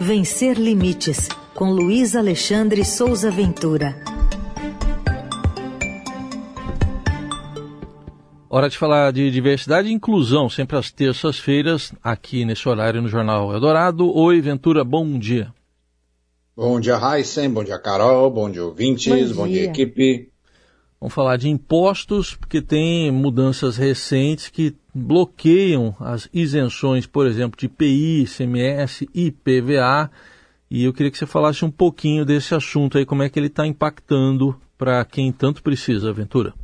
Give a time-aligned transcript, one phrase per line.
[0.00, 3.94] Vencer Limites, com Luiz Alexandre Souza Ventura.
[8.48, 13.52] Hora de falar de diversidade e inclusão, sempre às terças-feiras, aqui nesse horário no Jornal
[13.52, 14.14] Eldorado.
[14.14, 15.52] Oi, Ventura, bom dia.
[16.56, 20.31] Bom dia, Heisen, bom dia, Carol, bom dia, ouvintes, bom dia, bom dia equipe.
[21.02, 27.66] Vamos falar de impostos, porque tem mudanças recentes que bloqueiam as isenções, por exemplo, de
[27.66, 30.08] IPI, ICMS e IPVA.
[30.70, 33.48] E eu queria que você falasse um pouquinho desse assunto aí, como é que ele
[33.48, 36.54] está impactando para quem tanto precisa, Aventura.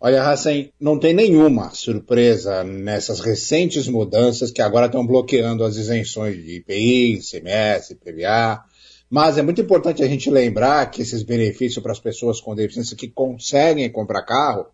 [0.00, 6.34] Olha, Hassan, não tem nenhuma surpresa nessas recentes mudanças que agora estão bloqueando as isenções
[6.34, 8.64] de IPI, ICMS, IPVA.
[9.10, 12.96] Mas é muito importante a gente lembrar que esses benefícios para as pessoas com deficiência
[12.96, 14.66] que conseguem comprar carro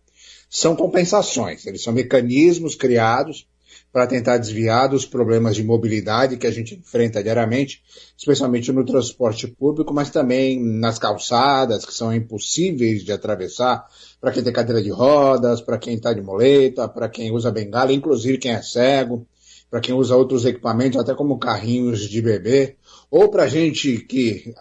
[0.47, 1.65] são compensações.
[1.65, 3.47] Eles são mecanismos criados
[3.91, 7.81] para tentar desviar dos problemas de mobilidade que a gente enfrenta diariamente,
[8.15, 13.87] especialmente no transporte público, mas também nas calçadas, que são impossíveis de atravessar
[14.21, 17.91] para quem tem cadeira de rodas, para quem está de moleta, para quem usa bengala,
[17.91, 19.25] inclusive quem é cego,
[19.69, 22.77] para quem usa outros equipamentos, até como carrinhos de bebê
[23.09, 24.53] ou para gente que,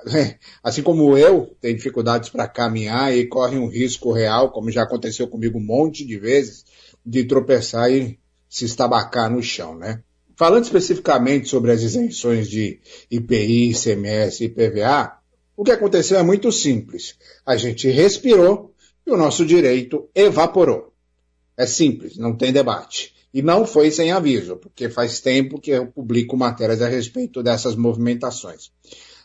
[0.63, 5.29] assim como eu, tem dificuldades para caminhar e corre um risco real, como já aconteceu
[5.29, 6.65] comigo um monte de vezes,
[7.05, 8.19] de tropeçar e
[8.49, 10.03] se estabacar no chão, né?
[10.37, 15.19] Falando especificamente sobre as isenções de IPI, ICMS e IPVA,
[15.57, 17.17] o que aconteceu é muito simples.
[17.45, 18.75] A gente respirou
[19.07, 20.93] e o nosso direito evaporou.
[21.57, 23.15] É simples, não tem debate.
[23.37, 27.77] E não foi sem aviso, porque faz tempo que eu publico matérias a respeito dessas
[27.77, 28.71] movimentações.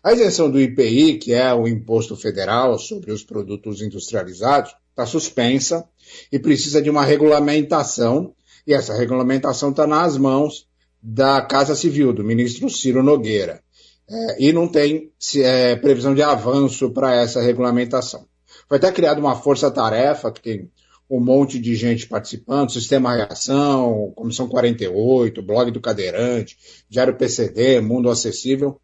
[0.03, 5.87] A isenção do IPI, que é o imposto federal sobre os produtos industrializados, está suspensa
[6.29, 8.35] e precisa de uma regulamentação,
[8.67, 10.67] e essa regulamentação está nas mãos
[11.01, 13.63] da Casa Civil, do ministro Ciro Nogueira.
[14.09, 18.25] É, e não tem é, previsão de avanço para essa regulamentação.
[18.67, 20.69] Foi até criada uma força-tarefa, que tem
[21.11, 26.57] um monte de gente participando, Sistema Reação, Comissão 48, Blog do Cadeirante,
[26.89, 28.79] Diário PCD, Mundo Acessível,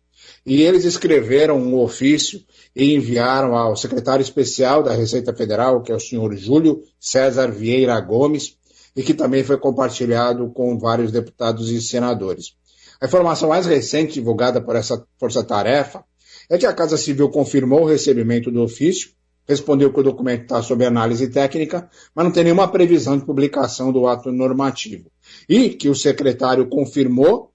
[0.46, 2.42] e eles escreveram um ofício
[2.76, 7.98] e enviaram ao secretário especial da Receita Federal, que é o senhor Júlio César Vieira
[8.02, 8.58] Gomes,
[8.94, 12.56] e que também foi compartilhado com vários deputados e senadores.
[13.00, 16.04] A informação mais recente divulgada por essa força-tarefa
[16.50, 19.12] é que a Casa Civil confirmou o recebimento do ofício
[19.48, 23.92] respondeu que o documento está sob análise técnica, mas não tem nenhuma previsão de publicação
[23.92, 25.10] do ato normativo.
[25.48, 27.52] E que o secretário confirmou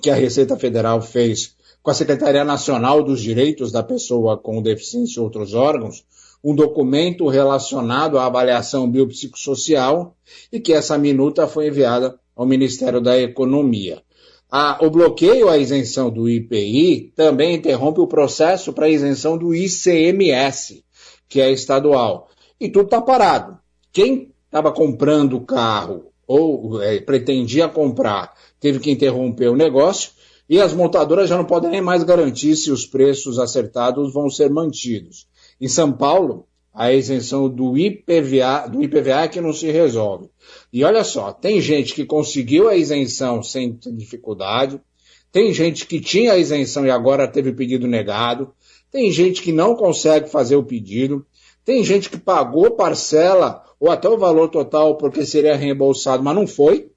[0.00, 5.20] que a Receita Federal fez com a Secretaria Nacional dos Direitos da Pessoa com Deficiência
[5.20, 6.04] e outros órgãos
[6.42, 10.16] um documento relacionado à avaliação biopsicossocial
[10.52, 14.02] e que essa minuta foi enviada ao Ministério da Economia.
[14.50, 19.54] A, o bloqueio à isenção do IPI também interrompe o processo para a isenção do
[19.54, 20.84] ICMS,
[21.28, 22.28] que é estadual.
[22.60, 23.58] E tudo está parado.
[23.92, 30.12] Quem estava comprando o carro ou é, pretendia comprar teve que interromper o negócio
[30.48, 34.50] e as montadoras já não podem nem mais garantir se os preços acertados vão ser
[34.50, 35.26] mantidos.
[35.60, 40.30] Em São Paulo, a isenção do IPVA, do IPVA é que não se resolve.
[40.72, 44.80] E olha só, tem gente que conseguiu a isenção sem dificuldade,
[45.30, 48.52] tem gente que tinha a isenção e agora teve o pedido negado,
[48.90, 51.24] tem gente que não consegue fazer o pedido,
[51.64, 56.46] tem gente que pagou parcela ou até o valor total porque seria reembolsado, mas não
[56.46, 56.90] foi.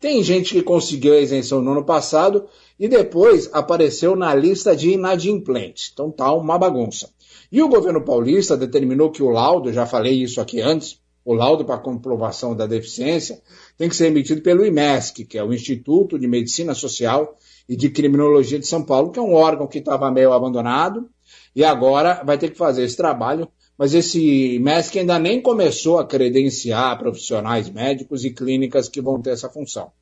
[0.00, 2.46] Tem gente que conseguiu a isenção no ano passado
[2.78, 5.90] e depois apareceu na lista de inadimplentes.
[5.92, 7.10] Então tá uma bagunça.
[7.50, 11.64] E o governo paulista determinou que o laudo, já falei isso aqui antes, o laudo
[11.64, 13.42] para comprovação da deficiência
[13.76, 17.36] tem que ser emitido pelo IMESC, que é o Instituto de Medicina Social
[17.68, 21.08] e de Criminologia de São Paulo, que é um órgão que estava meio abandonado
[21.54, 26.06] e agora vai ter que fazer esse trabalho, mas esse MESC ainda nem começou a
[26.06, 29.92] credenciar profissionais médicos e clínicas que vão ter essa função.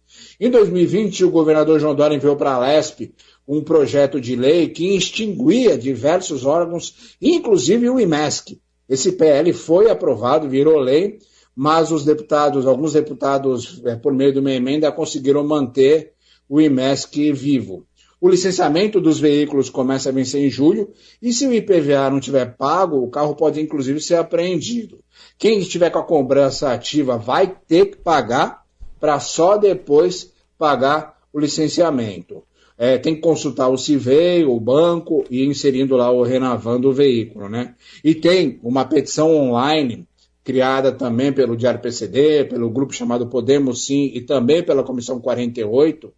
[0.40, 3.12] Em 2020, o governador João Dória enviou para a LESP
[3.46, 8.58] um projeto de lei que extinguia diversos órgãos, inclusive o IMESC.
[8.88, 11.18] Esse PL foi aprovado, virou lei,
[11.54, 16.12] mas os deputados, alguns deputados, é, por meio de uma emenda, conseguiram manter
[16.48, 17.86] o IMESC vivo.
[18.20, 20.90] O licenciamento dos veículos começa a vencer em julho
[21.20, 25.00] e se o IPVA não tiver pago, o carro pode inclusive ser apreendido.
[25.38, 28.64] Quem estiver com a cobrança ativa vai ter que pagar
[28.98, 32.42] para só depois pagar o licenciamento.
[32.78, 37.48] É, tem que consultar o CIVEI, o banco e inserindo lá o renovando o veículo,
[37.48, 37.74] né?
[38.04, 40.06] E tem uma petição online
[40.46, 46.12] criada também pelo Diário PCD, pelo grupo chamado Podemos Sim e também pela Comissão 48,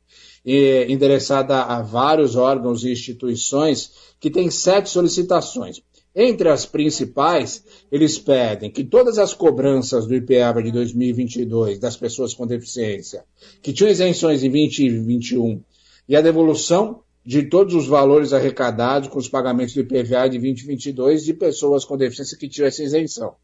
[0.87, 3.91] endereçada a vários órgãos e instituições,
[4.21, 5.81] que tem sete solicitações.
[6.15, 12.35] Entre as principais, eles pedem que todas as cobranças do IPEVA de 2022 das pessoas
[12.35, 13.25] com deficiência,
[13.63, 15.63] que tinham isenções em 2021,
[16.07, 21.27] e a devolução de todos os valores arrecadados com os pagamentos do IPVA de 2022
[21.27, 23.35] de pessoas com deficiência que essa isenção.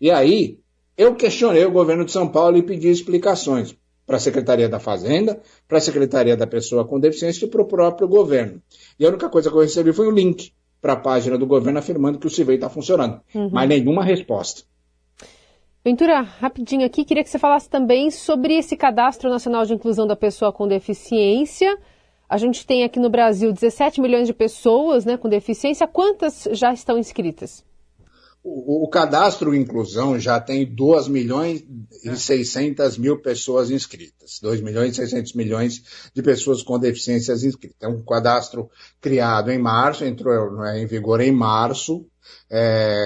[0.00, 0.60] E aí,
[0.96, 3.76] eu questionei o governo de São Paulo e pedi explicações
[4.06, 7.66] para a Secretaria da Fazenda, para a Secretaria da Pessoa com Deficiência e para o
[7.66, 8.62] próprio governo.
[8.98, 10.50] E a única coisa que eu recebi foi um link
[10.80, 13.50] para a página do governo afirmando que o CIVEI está funcionando, uhum.
[13.52, 14.62] mas nenhuma resposta.
[15.84, 20.16] Ventura, rapidinho aqui, queria que você falasse também sobre esse Cadastro Nacional de Inclusão da
[20.16, 21.78] Pessoa com Deficiência.
[22.28, 25.86] A gente tem aqui no Brasil 17 milhões de pessoas né, com deficiência.
[25.86, 27.64] Quantas já estão inscritas?
[28.42, 31.64] O, o, cadastro inclusão já tem 2 milhões
[32.04, 34.38] e 600 mil pessoas inscritas.
[34.42, 35.82] 2 milhões e 600 milhões
[36.14, 37.78] de pessoas com deficiências inscritas.
[37.80, 38.68] É um cadastro
[39.00, 42.06] criado em março, entrou é, em vigor em março,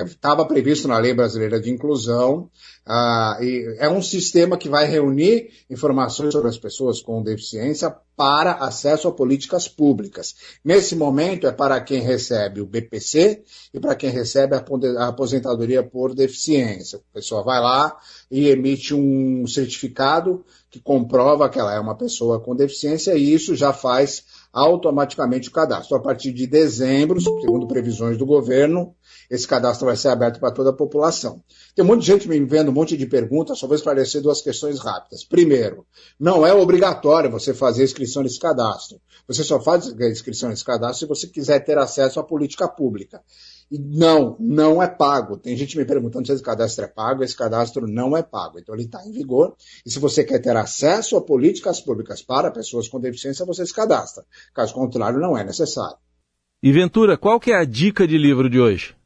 [0.07, 2.51] estava é, previsto na Lei Brasileira de Inclusão,
[2.91, 3.39] ah,
[3.79, 9.13] é um sistema que vai reunir informações sobre as pessoas com deficiência para acesso a
[9.13, 10.35] políticas públicas.
[10.65, 16.15] Nesse momento é para quem recebe o BPC e para quem recebe a aposentadoria por
[16.15, 16.99] deficiência.
[16.99, 17.97] A pessoa vai lá
[18.31, 23.55] e emite um certificado que comprova que ela é uma pessoa com deficiência e isso
[23.55, 25.97] já faz automaticamente o cadastro.
[25.97, 28.95] A partir de dezembro, segundo previsões do governo,
[29.31, 31.43] esse cadastro vai ser aberto para toda a população.
[31.75, 34.41] Tem um monte de gente me enviando um monte de perguntas, só vou esclarecer duas
[34.41, 35.25] questões rápidas.
[35.25, 35.87] Primeiro,
[36.19, 39.01] não é obrigatório você fazer inscrição nesse cadastro.
[39.27, 43.23] Você só faz inscrição nesse cadastro se você quiser ter acesso à política pública.
[43.71, 45.37] E não, não é pago.
[45.37, 47.23] Tem gente me perguntando se esse cadastro é pago.
[47.23, 48.59] Esse cadastro não é pago.
[48.59, 49.55] Então ele está em vigor.
[49.85, 53.75] E se você quer ter acesso a políticas públicas para pessoas com deficiência, você se
[53.75, 54.25] cadastra.
[54.55, 55.99] Caso contrário, não é necessário.
[56.63, 58.97] E Ventura, qual que é a dica de livro de hoje?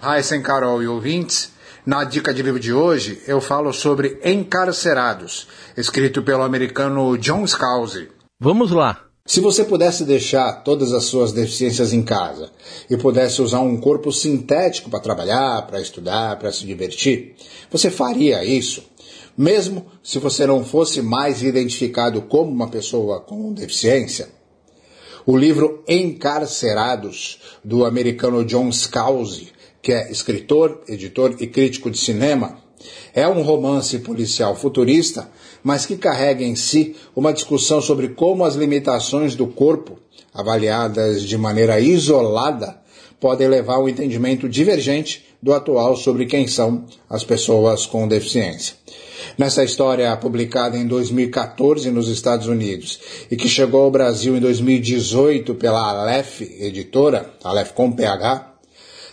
[0.00, 1.52] Raíssen Carol e ouvintes,
[1.84, 5.46] na dica de livro de hoje eu falo sobre Encarcerados,
[5.76, 8.08] escrito pelo americano John Scalzi.
[8.38, 9.09] Vamos lá.
[9.30, 12.50] Se você pudesse deixar todas as suas deficiências em casa
[12.90, 17.36] e pudesse usar um corpo sintético para trabalhar, para estudar, para se divertir,
[17.70, 18.82] você faria isso?
[19.38, 24.30] Mesmo se você não fosse mais identificado como uma pessoa com deficiência?
[25.24, 32.59] O livro Encarcerados, do americano John Scalzi, que é escritor, editor e crítico de cinema,
[33.14, 35.28] é um romance policial futurista,
[35.62, 39.98] mas que carrega em si uma discussão sobre como as limitações do corpo,
[40.32, 42.80] avaliadas de maneira isolada,
[43.18, 48.74] podem levar a um entendimento divergente do atual sobre quem são as pessoas com deficiência.
[49.36, 53.00] Nessa história publicada em 2014 nos Estados Unidos
[53.30, 58.54] e que chegou ao Brasil em 2018 pela Aleph Editora, Aleph com PH,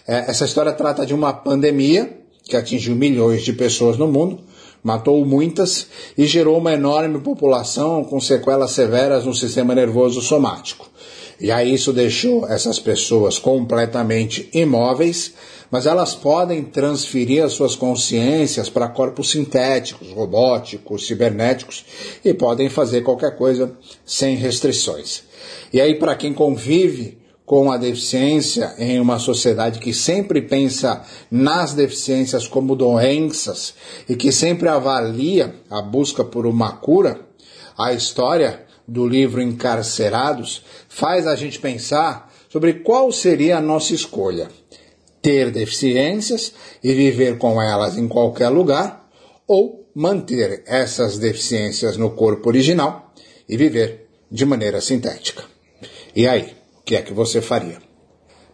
[0.08, 2.17] é, essa história trata de uma pandemia
[2.47, 4.39] que atingiu milhões de pessoas no mundo,
[4.83, 10.89] matou muitas e gerou uma enorme população com sequelas severas no sistema nervoso somático.
[11.39, 15.33] E aí isso deixou essas pessoas completamente imóveis,
[15.69, 21.85] mas elas podem transferir as suas consciências para corpos sintéticos, robóticos, cibernéticos
[22.25, 23.71] e podem fazer qualquer coisa
[24.05, 25.23] sem restrições.
[25.71, 27.17] E aí para quem convive
[27.47, 31.01] com a deficiência em uma sociedade que sempre pensa
[31.31, 33.73] nas deficiências como doenças
[34.09, 37.21] e que sempre avalia a busca por uma cura,
[37.77, 44.49] a história do livro Encarcerados faz a gente pensar sobre qual seria a nossa escolha:
[45.21, 46.51] ter deficiências
[46.83, 49.09] e viver com elas em qualquer lugar,
[49.47, 53.13] ou manter essas deficiências no corpo original
[53.47, 55.45] e viver de maneira sintética.
[56.13, 56.56] E aí?
[56.87, 57.79] Que é que você faria?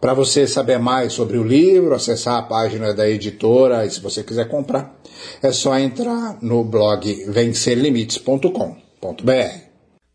[0.01, 4.23] Para você saber mais sobre o livro, acessar a página da editora e se você
[4.23, 4.99] quiser comprar,
[5.41, 9.63] é só entrar no blog vencerlimites.com.br.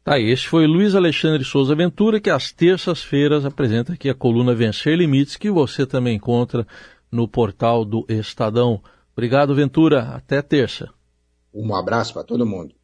[0.03, 4.97] Tá, este foi Luiz Alexandre Souza Ventura, que às terças-feiras apresenta aqui a coluna Vencer
[4.97, 6.67] Limites, que você também encontra
[7.13, 8.83] no portal do Estadão.
[9.13, 10.15] Obrigado, Ventura.
[10.15, 10.91] Até terça.
[11.55, 12.75] Um abraço para todo mundo.